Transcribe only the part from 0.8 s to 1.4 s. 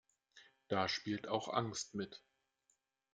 spielte